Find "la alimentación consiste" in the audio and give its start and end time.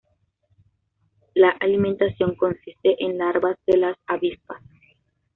1.35-2.95